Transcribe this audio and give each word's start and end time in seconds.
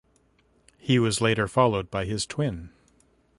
He 0.79 0.97
was 0.97 1.21
later 1.21 1.47
followed 1.47 1.91
by 1.91 2.05
his 2.05 2.25
twin. 2.25 2.71